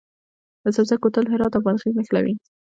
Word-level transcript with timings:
د 0.63 0.65
سبزک 0.75 0.99
کوتل 1.03 1.25
هرات 1.31 1.53
او 1.55 1.61
بادغیس 1.65 1.95
نښلوي 1.99 2.35